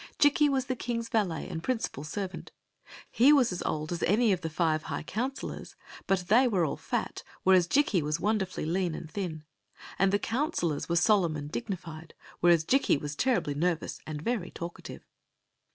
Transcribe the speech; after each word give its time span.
* 0.11 0.17
Jikki 0.19 0.49
was 0.49 0.65
the 0.65 0.75
king's 0.75 1.09
valet 1.09 1.47
and 1.47 1.61
principal 1.61 2.03
servant. 2.03 2.51
He 3.11 3.31
was 3.31 3.51
as 3.51 3.61
old 3.61 3.91
as 3.91 4.01
any 4.01 4.31
of 4.31 4.41
the 4.41 4.49
fiwn 4.49 4.79
higli 4.81 5.05
counselors; 5.05 5.75
but 6.07 6.21
they 6.27 6.47
were 6.47 6.65
all 6.65 6.75
fat, 6.75 7.21
whereas 7.43 7.67
JiVk; 7.67 8.01
was 8.01 8.19
wonderfully 8.19 8.65
lean 8.65 8.95
and 8.95 9.11
thin; 9.11 9.43
and 9.99 10.11
the 10.11 10.17
counselors 10.17 10.87
weic 10.89 10.97
solemn 10.97 11.35
and 11.35 11.51
dignified, 11.51 12.15
whereas 12.39 12.65
Jikki 12.65 12.97
was 12.99 13.15
terribly 13.15 13.53
nervous 13.53 13.99
and 14.07 14.23
very 14.23 14.49
talkative. 14.49 15.03